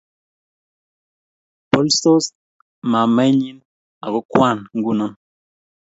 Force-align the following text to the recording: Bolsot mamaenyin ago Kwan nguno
Bolsot 1.71 2.25
mamaenyin 2.91 3.57
ago 4.05 4.19
Kwan 4.31 4.57
nguno 4.77 5.07